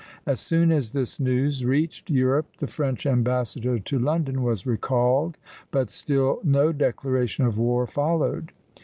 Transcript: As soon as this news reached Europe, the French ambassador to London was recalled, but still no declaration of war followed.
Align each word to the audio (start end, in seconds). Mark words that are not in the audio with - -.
As 0.25 0.39
soon 0.39 0.71
as 0.71 0.93
this 0.93 1.19
news 1.19 1.63
reached 1.63 2.09
Europe, 2.09 2.55
the 2.57 2.65
French 2.65 3.05
ambassador 3.05 3.77
to 3.77 3.99
London 3.99 4.41
was 4.41 4.65
recalled, 4.65 5.37
but 5.69 5.91
still 5.91 6.39
no 6.43 6.71
declaration 6.71 7.45
of 7.45 7.55
war 7.59 7.85
followed. 7.85 8.51